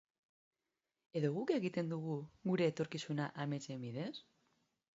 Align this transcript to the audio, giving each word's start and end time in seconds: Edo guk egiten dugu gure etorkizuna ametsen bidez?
Edo 1.19 1.29
guk 1.35 1.53
egiten 1.57 1.91
dugu 1.93 2.17
gure 2.51 2.69
etorkizuna 2.73 3.31
ametsen 3.47 3.87
bidez? 3.87 4.11